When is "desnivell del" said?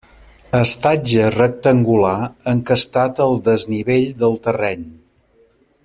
3.51-4.39